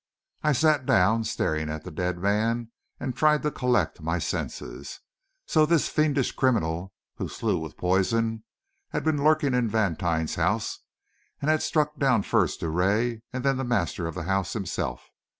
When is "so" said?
5.45-5.63